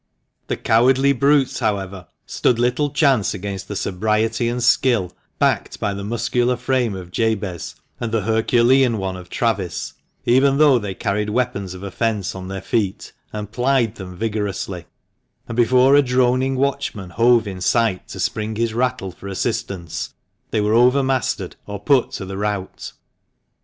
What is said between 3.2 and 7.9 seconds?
against sobriety and skill, backed by the muscular frame of Jabez